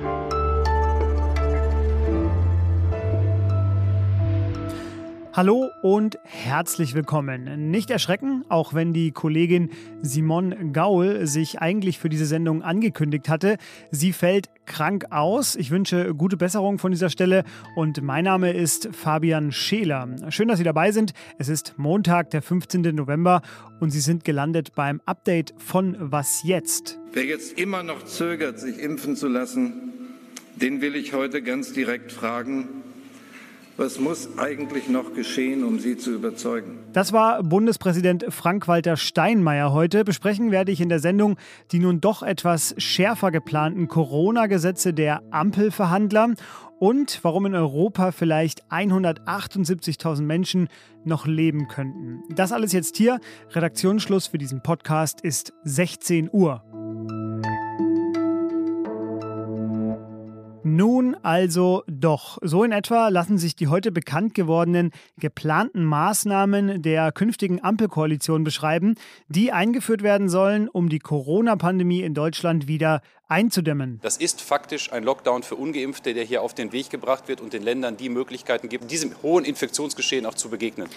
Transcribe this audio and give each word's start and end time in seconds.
you 0.00 0.31
Hallo 5.34 5.70
und 5.80 6.18
herzlich 6.24 6.92
willkommen. 6.92 7.70
Nicht 7.70 7.90
erschrecken, 7.90 8.44
auch 8.50 8.74
wenn 8.74 8.92
die 8.92 9.12
Kollegin 9.12 9.70
Simone 10.02 10.72
Gaul 10.72 11.26
sich 11.26 11.58
eigentlich 11.58 11.98
für 11.98 12.10
diese 12.10 12.26
Sendung 12.26 12.62
angekündigt 12.62 13.30
hatte. 13.30 13.56
Sie 13.90 14.12
fällt 14.12 14.50
krank 14.66 15.06
aus. 15.08 15.56
Ich 15.56 15.70
wünsche 15.70 16.14
gute 16.14 16.36
Besserung 16.36 16.78
von 16.78 16.90
dieser 16.92 17.08
Stelle 17.08 17.44
und 17.76 18.02
mein 18.02 18.24
Name 18.24 18.52
ist 18.52 18.90
Fabian 18.92 19.52
Scheler. 19.52 20.06
Schön, 20.28 20.48
dass 20.48 20.58
Sie 20.58 20.64
dabei 20.64 20.92
sind. 20.92 21.14
Es 21.38 21.48
ist 21.48 21.78
Montag, 21.78 22.28
der 22.28 22.42
15. 22.42 22.82
November 22.94 23.40
und 23.80 23.88
Sie 23.88 24.00
sind 24.00 24.26
gelandet 24.26 24.74
beim 24.74 25.00
Update 25.06 25.54
von 25.56 25.96
Was 25.98 26.42
jetzt? 26.44 27.00
Wer 27.14 27.24
jetzt 27.24 27.58
immer 27.58 27.82
noch 27.82 28.04
zögert, 28.04 28.60
sich 28.60 28.78
impfen 28.78 29.16
zu 29.16 29.28
lassen, 29.28 29.92
den 30.56 30.82
will 30.82 30.94
ich 30.94 31.14
heute 31.14 31.40
ganz 31.40 31.72
direkt 31.72 32.12
fragen, 32.12 32.82
was 33.82 33.98
muss 33.98 34.38
eigentlich 34.38 34.88
noch 34.88 35.12
geschehen, 35.12 35.64
um 35.64 35.80
Sie 35.80 35.96
zu 35.96 36.12
überzeugen? 36.12 36.78
Das 36.92 37.12
war 37.12 37.42
Bundespräsident 37.42 38.26
Frank-Walter 38.28 38.96
Steinmeier 38.96 39.72
heute. 39.72 40.04
Besprechen 40.04 40.52
werde 40.52 40.70
ich 40.70 40.80
in 40.80 40.88
der 40.88 41.00
Sendung 41.00 41.36
die 41.72 41.80
nun 41.80 42.00
doch 42.00 42.22
etwas 42.22 42.76
schärfer 42.78 43.32
geplanten 43.32 43.88
Corona-Gesetze 43.88 44.94
der 44.94 45.24
Ampelverhandler 45.32 46.34
und 46.78 47.18
warum 47.22 47.46
in 47.46 47.56
Europa 47.56 48.12
vielleicht 48.12 48.64
178.000 48.70 50.22
Menschen 50.22 50.68
noch 51.04 51.26
leben 51.26 51.66
könnten. 51.66 52.20
Das 52.36 52.52
alles 52.52 52.72
jetzt 52.72 52.96
hier. 52.96 53.18
Redaktionsschluss 53.50 54.28
für 54.28 54.38
diesen 54.38 54.62
Podcast 54.62 55.22
ist 55.22 55.52
16 55.64 56.30
Uhr. 56.32 56.62
Nun 60.62 61.11
also 61.22 61.82
doch. 61.86 62.38
So 62.42 62.64
in 62.64 62.72
etwa 62.72 63.08
lassen 63.08 63.38
sich 63.38 63.56
die 63.56 63.68
heute 63.68 63.92
bekannt 63.92 64.34
gewordenen 64.34 64.90
geplanten 65.18 65.84
Maßnahmen 65.84 66.82
der 66.82 67.12
künftigen 67.12 67.62
Ampelkoalition 67.62 68.44
beschreiben, 68.44 68.94
die 69.28 69.52
eingeführt 69.52 70.02
werden 70.02 70.28
sollen, 70.28 70.68
um 70.68 70.88
die 70.88 70.98
Corona-Pandemie 70.98 72.02
in 72.02 72.14
Deutschland 72.14 72.66
wieder 72.68 73.02
einzudämmen. 73.28 73.98
Das 74.02 74.16
ist 74.18 74.42
faktisch 74.42 74.92
ein 74.92 75.04
Lockdown 75.04 75.42
für 75.42 75.56
ungeimpfte, 75.56 76.14
der 76.14 76.24
hier 76.24 76.42
auf 76.42 76.54
den 76.54 76.72
Weg 76.72 76.90
gebracht 76.90 77.28
wird 77.28 77.40
und 77.40 77.52
den 77.52 77.62
Ländern 77.62 77.96
die 77.96 78.08
Möglichkeiten 78.08 78.68
gibt, 78.68 78.90
diesem 78.90 79.14
hohen 79.22 79.44
Infektionsgeschehen 79.44 80.26
auch 80.26 80.34
zu 80.34 80.50
begegnen. 80.50 80.88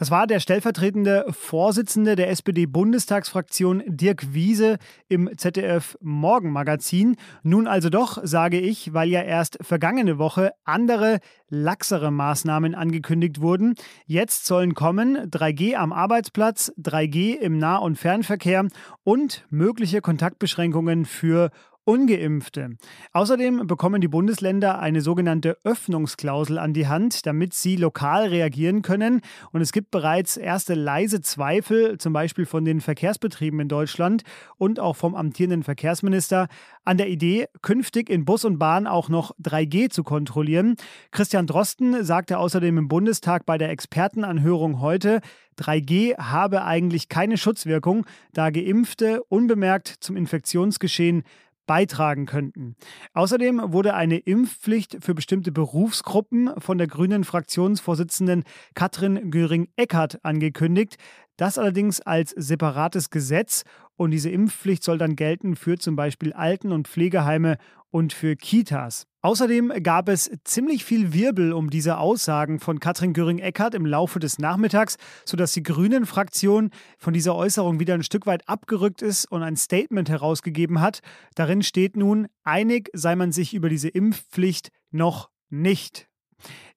Das 0.00 0.10
war 0.10 0.26
der 0.26 0.40
stellvertretende 0.40 1.26
Vorsitzende 1.28 2.16
der 2.16 2.30
SPD-Bundestagsfraktion 2.30 3.82
Dirk 3.86 4.32
Wiese 4.32 4.78
im 5.08 5.28
ZDF 5.36 5.98
Morgenmagazin. 6.00 7.16
Nun 7.42 7.66
also 7.66 7.90
doch, 7.90 8.18
sage 8.22 8.58
ich, 8.58 8.94
weil 8.94 9.10
ja 9.10 9.20
erst 9.20 9.58
vergangene 9.60 10.16
Woche 10.16 10.52
andere, 10.64 11.18
laxere 11.50 12.10
Maßnahmen 12.10 12.74
angekündigt 12.74 13.42
wurden. 13.42 13.74
Jetzt 14.06 14.46
sollen 14.46 14.72
kommen 14.72 15.18
3G 15.18 15.74
am 15.74 15.92
Arbeitsplatz, 15.92 16.72
3G 16.78 17.34
im 17.34 17.58
Nah- 17.58 17.76
und 17.76 17.96
Fernverkehr 17.96 18.68
und 19.04 19.44
mögliche 19.50 20.00
Kontaktbeschränkungen 20.00 21.04
für 21.04 21.50
Ungeimpfte. 21.90 22.76
Außerdem 23.12 23.66
bekommen 23.66 24.00
die 24.00 24.06
Bundesländer 24.06 24.78
eine 24.78 25.00
sogenannte 25.00 25.56
Öffnungsklausel 25.64 26.56
an 26.56 26.72
die 26.72 26.86
Hand, 26.86 27.26
damit 27.26 27.52
sie 27.52 27.74
lokal 27.74 28.28
reagieren 28.28 28.82
können. 28.82 29.22
Und 29.50 29.60
es 29.60 29.72
gibt 29.72 29.90
bereits 29.90 30.36
erste 30.36 30.74
leise 30.74 31.20
Zweifel, 31.20 31.98
zum 31.98 32.12
Beispiel 32.12 32.46
von 32.46 32.64
den 32.64 32.80
Verkehrsbetrieben 32.80 33.58
in 33.58 33.66
Deutschland 33.66 34.22
und 34.56 34.78
auch 34.78 34.94
vom 34.94 35.16
amtierenden 35.16 35.64
Verkehrsminister, 35.64 36.46
an 36.84 36.96
der 36.96 37.08
Idee, 37.08 37.48
künftig 37.60 38.08
in 38.08 38.24
Bus 38.24 38.44
und 38.44 38.58
Bahn 38.58 38.86
auch 38.86 39.08
noch 39.08 39.32
3G 39.42 39.90
zu 39.90 40.04
kontrollieren. 40.04 40.76
Christian 41.10 41.48
Drosten 41.48 42.04
sagte 42.04 42.38
außerdem 42.38 42.78
im 42.78 42.86
Bundestag 42.86 43.46
bei 43.46 43.58
der 43.58 43.70
Expertenanhörung 43.70 44.80
heute, 44.80 45.22
3G 45.58 46.16
habe 46.16 46.64
eigentlich 46.64 47.08
keine 47.08 47.36
Schutzwirkung, 47.36 48.06
da 48.32 48.50
Geimpfte 48.50 49.22
unbemerkt 49.24 49.88
zum 50.00 50.16
Infektionsgeschehen 50.16 51.24
beitragen 51.70 52.26
könnten. 52.26 52.74
Außerdem 53.12 53.62
wurde 53.66 53.94
eine 53.94 54.18
Impfpflicht 54.18 54.96
für 55.04 55.14
bestimmte 55.14 55.52
Berufsgruppen 55.52 56.50
von 56.58 56.78
der 56.78 56.88
grünen 56.88 57.22
Fraktionsvorsitzenden 57.22 58.42
Katrin 58.74 59.30
Göring-Eckardt 59.30 60.18
angekündigt. 60.24 60.96
Das 61.40 61.56
allerdings 61.56 62.02
als 62.02 62.32
separates 62.36 63.08
Gesetz 63.08 63.62
und 63.96 64.10
diese 64.10 64.28
Impfpflicht 64.28 64.84
soll 64.84 64.98
dann 64.98 65.16
gelten 65.16 65.56
für 65.56 65.78
zum 65.78 65.96
Beispiel 65.96 66.34
Alten- 66.34 66.70
und 66.70 66.86
Pflegeheime 66.86 67.56
und 67.88 68.12
für 68.12 68.36
Kitas. 68.36 69.06
Außerdem 69.22 69.72
gab 69.82 70.10
es 70.10 70.30
ziemlich 70.44 70.84
viel 70.84 71.14
Wirbel 71.14 71.54
um 71.54 71.70
diese 71.70 71.96
Aussagen 71.96 72.60
von 72.60 72.78
Katrin 72.78 73.14
Göring-Eckardt 73.14 73.74
im 73.74 73.86
Laufe 73.86 74.18
des 74.18 74.38
Nachmittags, 74.38 74.98
sodass 75.24 75.52
die 75.52 75.62
Grünen-Fraktion 75.62 76.68
von 76.98 77.14
dieser 77.14 77.34
Äußerung 77.34 77.80
wieder 77.80 77.94
ein 77.94 78.02
Stück 78.02 78.26
weit 78.26 78.46
abgerückt 78.46 79.00
ist 79.00 79.24
und 79.24 79.42
ein 79.42 79.56
Statement 79.56 80.10
herausgegeben 80.10 80.82
hat. 80.82 81.00
Darin 81.36 81.62
steht 81.62 81.96
nun, 81.96 82.28
einig 82.44 82.90
sei 82.92 83.16
man 83.16 83.32
sich 83.32 83.54
über 83.54 83.70
diese 83.70 83.88
Impfpflicht 83.88 84.68
noch 84.90 85.30
nicht. 85.48 86.09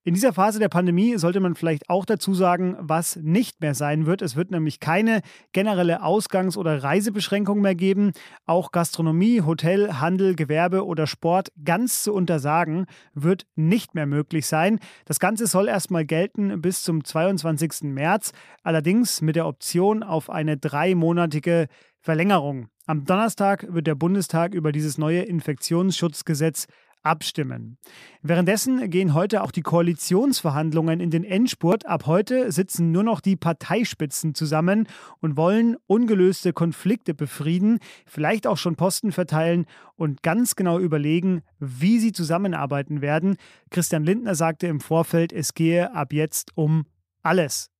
In 0.02 0.12
dieser 0.12 0.34
Phase 0.34 0.58
der 0.58 0.68
Pandemie 0.68 1.16
sollte 1.16 1.40
man 1.40 1.54
vielleicht 1.54 1.88
auch 1.88 2.04
dazu 2.04 2.34
sagen, 2.34 2.76
was 2.78 3.16
nicht 3.16 3.62
mehr 3.62 3.74
sein 3.74 4.04
wird. 4.04 4.20
Es 4.20 4.36
wird 4.36 4.50
nämlich 4.50 4.78
keine 4.78 5.22
generelle 5.52 6.02
Ausgangs- 6.02 6.58
oder 6.58 6.82
Reisebeschränkung 6.82 7.62
mehr 7.62 7.74
geben. 7.74 8.12
Auch 8.44 8.70
Gastronomie, 8.70 9.40
Hotel, 9.40 9.94
Handel, 10.00 10.34
Gewerbe 10.34 10.84
oder 10.84 11.06
Sport 11.06 11.52
ganz 11.64 12.02
zu 12.02 12.12
untersagen 12.12 12.84
wird 13.14 13.46
nicht 13.56 13.94
mehr 13.94 14.06
möglich 14.06 14.46
sein. 14.46 14.78
Das 15.06 15.20
Ganze 15.20 15.46
soll 15.46 15.68
erstmal 15.68 16.04
gelten 16.04 16.60
bis 16.60 16.82
zum 16.82 17.02
22. 17.02 17.84
März, 17.84 18.32
allerdings 18.62 19.22
mit 19.22 19.36
der 19.36 19.46
Option 19.46 20.02
auf 20.02 20.28
eine 20.28 20.58
dreimonatige 20.58 21.68
Verlängerung. 22.00 22.68
Am 22.86 23.06
Donnerstag 23.06 23.66
wird 23.70 23.86
der 23.86 23.94
Bundestag 23.94 24.52
über 24.52 24.70
dieses 24.70 24.98
neue 24.98 25.22
Infektionsschutzgesetz 25.22 26.66
abstimmen. 27.04 27.78
Währenddessen 28.22 28.90
gehen 28.90 29.14
heute 29.14 29.42
auch 29.42 29.50
die 29.50 29.62
Koalitionsverhandlungen 29.62 31.00
in 31.00 31.10
den 31.10 31.22
Endspurt. 31.22 31.86
Ab 31.86 32.06
heute 32.06 32.50
sitzen 32.50 32.90
nur 32.90 33.02
noch 33.02 33.20
die 33.20 33.36
Parteispitzen 33.36 34.34
zusammen 34.34 34.88
und 35.20 35.36
wollen 35.36 35.76
ungelöste 35.86 36.52
Konflikte 36.52 37.14
befrieden, 37.14 37.78
vielleicht 38.06 38.46
auch 38.46 38.56
schon 38.56 38.76
Posten 38.76 39.12
verteilen 39.12 39.66
und 39.96 40.22
ganz 40.22 40.56
genau 40.56 40.78
überlegen, 40.78 41.42
wie 41.58 41.98
sie 41.98 42.12
zusammenarbeiten 42.12 43.00
werden. 43.00 43.36
Christian 43.70 44.04
Lindner 44.04 44.34
sagte 44.34 44.66
im 44.66 44.80
Vorfeld, 44.80 45.32
es 45.32 45.54
gehe 45.54 45.94
ab 45.94 46.12
jetzt 46.12 46.56
um 46.56 46.86
alles. 47.22 47.70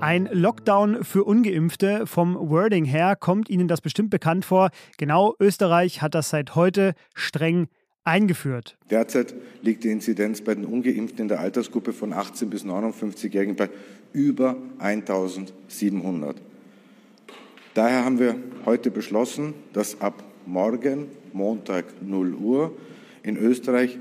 Ein 0.00 0.28
Lockdown 0.30 1.04
für 1.04 1.24
ungeimpfte 1.24 2.06
vom 2.06 2.34
Wording 2.34 2.84
her 2.84 3.16
kommt 3.16 3.48
Ihnen 3.48 3.66
das 3.66 3.80
bestimmt 3.80 4.10
bekannt 4.10 4.44
vor. 4.44 4.70
Genau, 4.98 5.34
Österreich 5.40 6.02
hat 6.02 6.14
das 6.14 6.30
seit 6.30 6.54
heute 6.54 6.94
streng 7.14 7.68
eingeführt. 8.04 8.76
Derzeit 8.90 9.34
liegt 9.62 9.84
die 9.84 9.90
Inzidenz 9.90 10.42
bei 10.42 10.54
den 10.54 10.64
ungeimpften 10.64 11.22
in 11.22 11.28
der 11.28 11.40
Altersgruppe 11.40 11.92
von 11.92 12.12
18 12.12 12.50
bis 12.50 12.64
59-Jährigen 12.64 13.56
bei 13.56 13.70
über 14.12 14.56
1700. 14.78 16.36
Daher 17.74 18.04
haben 18.04 18.18
wir 18.18 18.36
heute 18.64 18.90
beschlossen, 18.90 19.54
dass 19.72 20.00
ab 20.00 20.22
morgen, 20.46 21.08
Montag 21.32 21.84
0 22.02 22.34
Uhr, 22.34 22.72
in 23.22 23.36
Österreich 23.36 23.98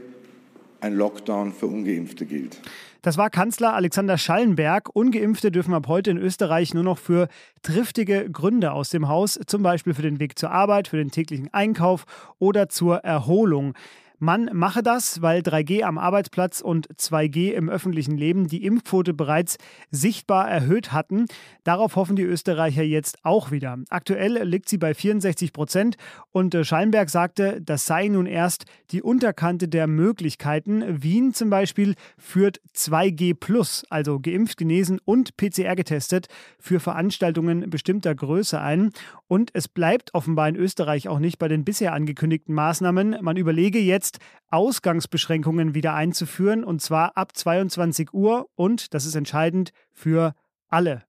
ein 0.86 0.94
Lockdown 0.94 1.52
für 1.52 1.66
ungeimpfte 1.68 2.26
gilt. 2.26 2.62
Das 3.02 3.18
war 3.18 3.30
Kanzler 3.30 3.74
Alexander 3.74 4.18
Schallenberg. 4.18 4.96
Ungeimpfte 4.96 5.52
dürfen 5.52 5.74
ab 5.74 5.88
heute 5.88 6.12
in 6.12 6.18
Österreich 6.18 6.74
nur 6.74 6.84
noch 6.84 6.98
für 6.98 7.28
triftige 7.62 8.30
Gründe 8.32 8.72
aus 8.72 8.90
dem 8.90 9.08
Haus, 9.08 9.40
zum 9.48 9.64
Beispiel 9.64 9.94
für 9.94 10.02
den 10.02 10.20
Weg 10.20 10.40
zur 10.40 10.52
Arbeit, 10.52 10.88
für 10.88 10.98
den 10.98 11.12
täglichen 11.12 11.54
Einkauf 11.54 12.06
oder 12.40 12.70
zur 12.70 12.98
Erholung. 12.98 13.74
Man 14.20 14.50
mache 14.54 14.82
das, 14.82 15.22
weil 15.22 15.42
3G 15.42 15.84
am 15.84 15.98
Arbeitsplatz 15.98 16.62
und 16.62 16.88
2G 16.96 17.52
im 17.52 17.70
öffentlichen 17.70 18.18
Leben 18.18 18.48
die 18.48 18.66
Impfquote 18.66 19.14
bereits 19.14 19.58
sichtbar 19.92 20.50
erhöht 20.50 20.94
hatten. 20.94 21.26
Darauf 21.64 21.96
hoffen 21.96 22.16
die 22.16 22.24
Österreicher 22.24 22.84
jetzt 22.84 23.18
auch 23.24 23.52
wieder. 23.52 23.78
Aktuell 23.90 24.44
liegt 24.44 24.70
sie 24.70 24.78
bei 24.78 24.94
64 24.94 25.52
Prozent 25.52 25.98
und 26.32 26.56
äh, 26.56 26.64
Schallenberg 26.64 27.10
sagte, 27.10 27.62
das 27.62 27.86
sei 27.86 28.08
nun 28.08 28.26
erst 28.26 28.66
die 28.92 29.02
Unterkante 29.02 29.68
der 29.68 29.88
Möglichkeiten. 29.88 30.84
Wien 31.04 31.34
zum 31.34 31.50
Beispiel 31.50 31.96
führt 32.18 32.62
2G 32.74 33.34
plus, 33.34 33.84
also 33.90 34.20
geimpft, 34.20 34.58
genesen 34.58 35.00
und 35.04 35.36
PCR 35.38 35.76
getestet, 35.76 36.28
für 36.60 36.80
Veranstaltungen 36.80 37.70
bestimmter 37.70 38.16
Größe 38.16 38.62
ein. 38.62 38.92
Und 39.28 39.50
es 39.54 39.68
bleibt 39.68 40.14
offenbar 40.14 40.48
in 40.48 40.56
Österreich 40.56 41.08
auch 41.08 41.20
nicht 41.20 41.40
bei 41.40 41.48
den 41.48 41.66
bisher 41.66 41.94
angekündigten 41.94 42.54
Maßnahmen. 42.54 43.18
Man 43.22 43.38
überlege 43.38 43.80
jetzt, 43.80 44.05
Ausgangsbeschränkungen 44.50 45.74
wieder 45.74 45.94
einzuführen, 45.94 46.64
und 46.64 46.82
zwar 46.82 47.18
ab 47.18 47.36
22 47.36 48.14
Uhr 48.14 48.48
und, 48.56 48.94
das 48.94 49.06
ist 49.06 49.16
entscheidend, 49.16 49.72
für 49.92 50.34
alle. 50.70 51.04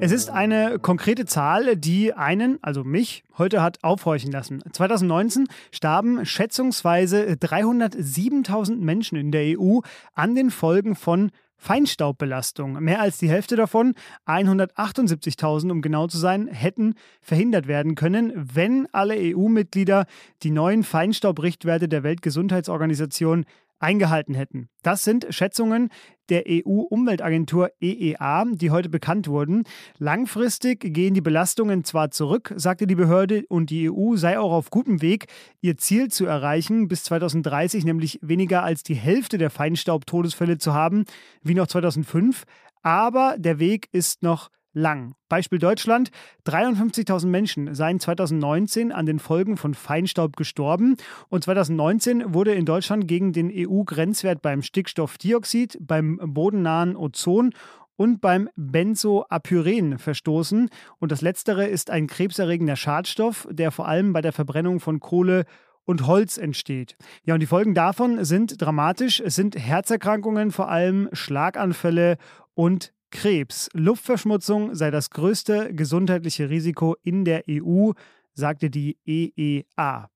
Es 0.00 0.10
ist 0.10 0.30
eine 0.30 0.80
konkrete 0.80 1.26
Zahl, 1.26 1.76
die 1.76 2.12
einen, 2.12 2.58
also 2.60 2.82
mich, 2.82 3.22
heute 3.38 3.62
hat 3.62 3.78
aufhorchen 3.84 4.32
lassen. 4.32 4.60
2019 4.72 5.46
starben 5.70 6.26
schätzungsweise 6.26 7.22
307.000 7.34 8.78
Menschen 8.78 9.16
in 9.16 9.30
der 9.30 9.60
EU 9.60 9.78
an 10.14 10.34
den 10.34 10.50
Folgen 10.50 10.96
von 10.96 11.30
Feinstaubbelastung. 11.62 12.72
Mehr 12.82 13.00
als 13.00 13.18
die 13.18 13.28
Hälfte 13.28 13.54
davon, 13.54 13.94
178.000 14.26 15.70
um 15.70 15.80
genau 15.80 16.08
zu 16.08 16.18
sein, 16.18 16.48
hätten 16.48 16.94
verhindert 17.20 17.68
werden 17.68 17.94
können, 17.94 18.32
wenn 18.34 18.88
alle 18.90 19.14
EU-Mitglieder 19.16 20.06
die 20.42 20.50
neuen 20.50 20.82
Feinstaubrichtwerte 20.82 21.88
der 21.88 22.02
Weltgesundheitsorganisation 22.02 23.44
eingehalten 23.82 24.34
hätten. 24.34 24.68
Das 24.82 25.04
sind 25.04 25.26
Schätzungen 25.30 25.90
der 26.28 26.44
EU-Umweltagentur 26.48 27.70
EEA, 27.80 28.44
die 28.52 28.70
heute 28.70 28.88
bekannt 28.88 29.28
wurden. 29.28 29.64
Langfristig 29.98 30.94
gehen 30.94 31.14
die 31.14 31.20
Belastungen 31.20 31.84
zwar 31.84 32.10
zurück, 32.10 32.54
sagte 32.56 32.86
die 32.86 32.94
Behörde, 32.94 33.44
und 33.48 33.70
die 33.70 33.90
EU 33.90 34.16
sei 34.16 34.38
auch 34.38 34.52
auf 34.52 34.70
gutem 34.70 35.02
Weg, 35.02 35.26
ihr 35.60 35.76
Ziel 35.76 36.08
zu 36.08 36.24
erreichen, 36.24 36.88
bis 36.88 37.04
2030 37.04 37.84
nämlich 37.84 38.18
weniger 38.22 38.62
als 38.62 38.82
die 38.82 38.94
Hälfte 38.94 39.36
der 39.36 39.50
Feinstaubtodesfälle 39.50 40.58
zu 40.58 40.72
haben, 40.72 41.04
wie 41.42 41.54
noch 41.54 41.66
2005. 41.66 42.44
Aber 42.82 43.36
der 43.38 43.58
Weg 43.58 43.88
ist 43.92 44.22
noch 44.22 44.50
lang. 44.72 45.14
Beispiel 45.28 45.58
Deutschland. 45.58 46.10
53.000 46.46 47.26
Menschen 47.26 47.74
seien 47.74 48.00
2019 48.00 48.92
an 48.92 49.06
den 49.06 49.18
Folgen 49.18 49.56
von 49.56 49.74
Feinstaub 49.74 50.36
gestorben 50.36 50.96
und 51.28 51.44
2019 51.44 52.34
wurde 52.34 52.54
in 52.54 52.64
Deutschland 52.64 53.08
gegen 53.08 53.32
den 53.32 53.50
EU-Grenzwert 53.52 54.42
beim 54.42 54.62
Stickstoffdioxid, 54.62 55.78
beim 55.80 56.18
bodennahen 56.22 56.96
Ozon 56.96 57.52
und 57.96 58.20
beim 58.20 58.48
Benzoapyren 58.56 59.98
verstoßen. 59.98 60.70
Und 60.98 61.12
das 61.12 61.20
letztere 61.20 61.66
ist 61.66 61.90
ein 61.90 62.06
krebserregender 62.06 62.76
Schadstoff, 62.76 63.46
der 63.50 63.70
vor 63.70 63.86
allem 63.86 64.12
bei 64.12 64.20
der 64.20 64.32
Verbrennung 64.32 64.80
von 64.80 65.00
Kohle 65.00 65.44
und 65.84 66.06
Holz 66.06 66.38
entsteht. 66.38 66.96
Ja, 67.24 67.34
und 67.34 67.40
die 67.40 67.46
Folgen 67.46 67.74
davon 67.74 68.24
sind 68.24 68.60
dramatisch. 68.60 69.20
Es 69.20 69.34
sind 69.34 69.56
Herzerkrankungen, 69.56 70.52
vor 70.52 70.68
allem 70.68 71.08
Schlaganfälle 71.12 72.18
und 72.54 72.92
Krebs. 73.12 73.68
Luftverschmutzung 73.74 74.74
sei 74.74 74.90
das 74.90 75.10
größte 75.10 75.72
gesundheitliche 75.72 76.50
Risiko 76.50 76.96
in 77.04 77.24
der 77.24 77.44
EU, 77.48 77.92
sagte 78.34 78.70
die 78.70 78.96
EEA. 79.06 80.08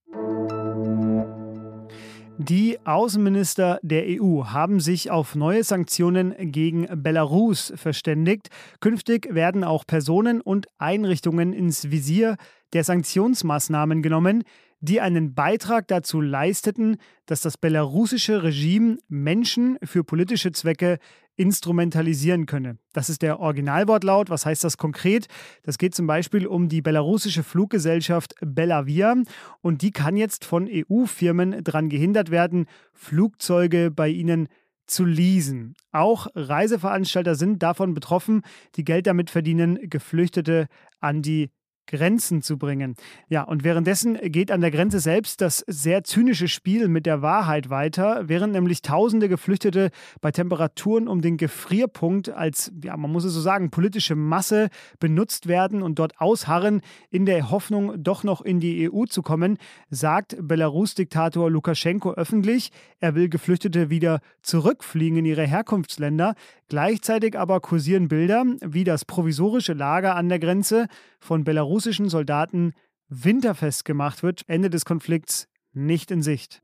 Die 2.39 2.79
Außenminister 2.85 3.79
der 3.83 4.05
EU 4.21 4.45
haben 4.45 4.81
sich 4.81 5.11
auf 5.11 5.35
neue 5.35 5.65
Sanktionen 5.65 6.35
gegen 6.53 6.87
Belarus 7.03 7.73
verständigt. 7.77 8.49
Künftig 8.81 9.35
werden 9.35 9.65
auch 9.65 9.87
Personen 9.87 10.41
und 10.41 10.67
Einrichtungen 10.79 11.53
ins 11.53 11.91
Visier 11.91 12.37
der 12.75 12.85
Sanktionsmaßnahmen 12.85 14.03
genommen, 14.03 14.45
die 14.81 15.01
einen 15.01 15.35
Beitrag 15.35 15.89
dazu 15.89 16.21
leisteten, 16.21 16.99
dass 17.25 17.41
das 17.41 17.57
belarussische 17.57 18.43
Regime 18.43 18.99
Menschen 19.09 19.79
für 19.83 20.05
politische 20.05 20.53
Zwecke 20.53 20.99
instrumentalisieren 21.37 22.47
könne. 22.47 22.79
Das 22.93 23.09
ist 23.09 23.23
der 23.23 23.41
Originalwortlaut. 23.41 24.31
Was 24.31 24.47
heißt 24.47 24.65
das 24.65 24.79
konkret? 24.79 25.27
Das 25.63 25.79
geht 25.79 25.95
zum 25.95 26.07
Beispiel 26.07 26.47
um 26.47 26.69
die 26.69 26.83
belarussische 26.83 27.43
Fluggesellschaft 27.43 28.35
Belavia 28.41 29.15
und 29.61 29.83
die 29.83 29.91
kann 29.91 30.17
jetzt 30.17 30.45
von 30.45 30.69
EU-Firmen 30.71 31.63
daran 31.63 31.89
gehindert 31.89 32.31
werden, 32.31 32.67
Flugzeuge 32.93 33.91
bei 33.91 34.09
ihnen 34.09 34.49
zu 34.87 35.05
leasen. 35.05 35.75
Auch 35.93 36.29
Reiseveranstalter 36.35 37.35
sind 37.35 37.63
davon 37.63 37.95
betroffen, 37.95 38.43
die 38.77 38.85
Geld 38.85 39.07
damit 39.07 39.31
verdienen, 39.31 39.79
Geflüchtete 39.91 40.69
an 41.01 41.23
die 41.23 41.51
Grenzen 41.87 42.43
zu 42.43 42.59
bringen. 42.59 42.95
Ja, 43.29 43.43
und 43.43 43.65
währenddessen 43.65 44.19
geht 44.31 44.51
an 44.51 44.61
der 44.61 44.71
Grenze 44.71 45.01
selbst 45.01 45.41
das 45.41 45.65
sehr 45.67 46.05
zynische 46.05 46.49
Spiel 46.49 46.89
mit 46.89 47.07
der 47.07 47.23
Wahrheit 47.23 47.71
weiter, 47.71 48.29
während 48.29 48.53
nämlich 48.53 48.83
tausende 48.83 49.29
Geflüchtete 49.29 49.91
bei 50.21 50.33
Temperaturen 50.33 51.09
um 51.09 51.21
den 51.21 51.37
Gefrierpunkt 51.37 52.29
als, 52.29 52.73
ja, 52.83 52.97
man 52.97 53.13
muss 53.13 53.25
es 53.25 53.35
so 53.35 53.41
sagen, 53.41 53.71
politische 53.71 54.15
Masse 54.15 54.69
benutzt 54.99 55.47
werden 55.47 55.83
und 55.83 55.99
dort 55.99 56.21
ausharren, 56.21 56.81
in 57.11 57.27
der 57.27 57.51
Hoffnung, 57.51 58.03
doch 58.03 58.25
noch 58.25 58.41
in 58.41 58.61
die 58.61 58.91
EU 58.91 59.05
zu 59.05 59.23
kommen, 59.23 59.59
sagt 59.91 60.37
Belarus-Diktator 60.41 61.51
Lukaschenko 61.51 62.13
öffentlich, 62.13 62.71
er 63.01 63.15
will 63.15 63.29
Geflüchtete 63.29 63.91
wieder 63.91 64.21
zurückfliegen 64.43 65.19
in 65.19 65.25
ihre 65.25 65.47
Herkunftsländer. 65.47 66.35
Gleichzeitig 66.69 67.39
aber 67.39 67.61
kursieren 67.61 68.09
Bilder, 68.09 68.45
wie 68.61 68.85
das 68.85 69.05
provisorische 69.05 69.73
Lager 69.73 70.17
an 70.17 70.29
der 70.29 70.39
Grenze 70.39 70.89
von 71.21 71.45
belarussischen 71.77 72.09
Soldaten 72.09 72.73
winterfest 73.11 73.85
gemacht 73.85 74.23
wird. 74.23 74.43
Ende 74.47 74.71
des 74.71 74.87
Konflikts 74.87 75.47
nicht 75.75 76.11
in 76.11 76.23
Sicht. 76.23 76.63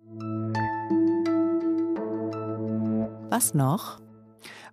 Was 3.29 3.53
noch? 3.53 4.01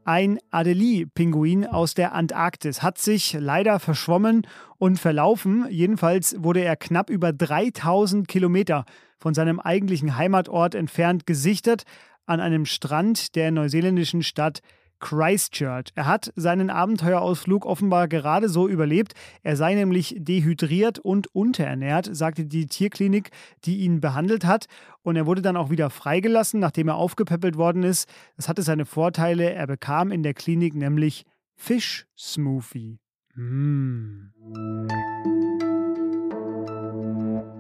Ein 0.06 0.40
Adelie-Pinguin 0.50 1.66
aus 1.66 1.94
der 1.94 2.14
Antarktis 2.14 2.82
hat 2.82 2.98
sich 2.98 3.34
leider 3.34 3.80
verschwommen 3.80 4.48
und 4.78 4.98
verlaufen. 4.98 5.68
Jedenfalls 5.70 6.42
wurde 6.42 6.62
er 6.62 6.78
knapp 6.78 7.10
über 7.10 7.34
3000 7.34 8.26
Kilometer 8.30 8.86
von 9.18 9.34
seinem 9.34 9.60
eigentlichen 9.60 10.16
Heimatort 10.16 10.74
entfernt 10.74 11.26
gesichtet 11.26 11.84
an 12.26 12.40
einem 12.40 12.66
Strand 12.66 13.36
der 13.36 13.52
neuseeländischen 13.52 14.24
Stadt 14.24 14.62
Christchurch. 15.00 15.88
Er 15.96 16.06
hat 16.06 16.32
seinen 16.36 16.70
Abenteuerausflug 16.70 17.66
offenbar 17.66 18.08
gerade 18.08 18.50
so 18.50 18.68
überlebt. 18.68 19.14
Er 19.44 19.56
sei 19.56 19.76
nämlich 19.76 20.16
dehydriert 20.18 21.00
und 21.00 21.28
unterernährt, 21.34 22.10
sagte 22.16 22.46
die 22.46 22.68
Tierklinik, 22.68 23.32
die 23.66 23.80
ihn 23.80 24.02
behandelt 24.02 24.46
hat. 24.46 24.66
Und 25.02 25.16
er 25.16 25.26
wurde 25.26 25.42
dann 25.42 25.58
auch 25.58 25.70
wieder 25.70 25.90
freigelassen, 25.90 26.60
nachdem 26.60 26.90
er 26.90 26.96
aufgepäppelt 26.96 27.58
worden 27.58 27.84
ist. 27.84 28.10
Das 28.36 28.50
hatte 28.50 28.62
seine 28.62 28.86
Vorteile. 28.86 29.52
Er 29.54 29.68
bekam 29.68 30.12
in 30.12 30.24
der 30.24 30.34
Klinik 30.34 30.76
nämlich 30.76 31.26
Fischsmoothie. 31.56 33.00
Mmh. 33.36 34.32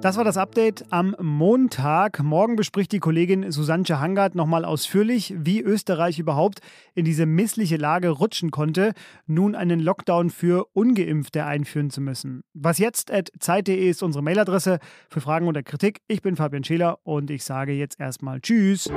Das 0.01 0.15
war 0.15 0.23
das 0.23 0.37
Update 0.37 0.85
am 0.91 1.13
Montag. 1.19 2.23
Morgen 2.23 2.55
bespricht 2.55 2.93
die 2.93 2.99
Kollegin 2.99 3.51
Susanne 3.51 3.83
Hangard 3.83 4.33
nochmal 4.33 4.63
ausführlich, 4.63 5.33
wie 5.37 5.59
Österreich 5.59 6.19
überhaupt 6.19 6.61
in 6.95 7.03
diese 7.03 7.25
missliche 7.25 7.75
Lage 7.75 8.07
rutschen 8.07 8.49
konnte, 8.49 8.93
nun 9.27 9.55
einen 9.55 9.81
Lockdown 9.81 10.29
für 10.29 10.67
Ungeimpfte 10.71 11.43
einführen 11.43 11.89
zu 11.89 11.99
müssen. 11.99 12.43
Was 12.53 12.77
jetzt 12.77 13.11
at 13.11 13.29
zeit.de 13.39 13.89
ist 13.89 14.01
unsere 14.01 14.23
Mailadresse 14.23 14.79
für 15.09 15.19
Fragen 15.19 15.49
oder 15.49 15.63
Kritik. 15.63 15.99
Ich 16.07 16.21
bin 16.21 16.37
Fabian 16.37 16.63
Scheler 16.63 16.99
und 17.03 17.29
ich 17.29 17.43
sage 17.43 17.73
jetzt 17.73 17.99
erstmal 17.99 18.39
Tschüss. 18.39 18.89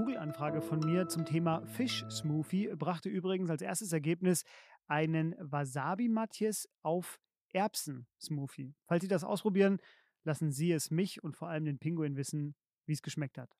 Google-Anfrage 0.00 0.62
von 0.62 0.80
mir 0.80 1.08
zum 1.08 1.24
Thema 1.24 1.62
Fisch-Smoothie 1.66 2.74
brachte 2.76 3.08
übrigens 3.08 3.50
als 3.50 3.60
erstes 3.60 3.92
Ergebnis 3.92 4.44
einen 4.90 5.34
Wasabi-Matjes 5.38 6.68
auf 6.82 7.20
Erbsen-Smoothie. 7.52 8.74
Falls 8.86 9.02
Sie 9.02 9.08
das 9.08 9.24
ausprobieren, 9.24 9.78
lassen 10.24 10.52
Sie 10.52 10.72
es 10.72 10.90
mich 10.90 11.22
und 11.22 11.36
vor 11.36 11.48
allem 11.48 11.64
den 11.64 11.78
Pinguin 11.78 12.16
wissen, 12.16 12.54
wie 12.86 12.92
es 12.92 13.02
geschmeckt 13.02 13.38
hat. 13.38 13.59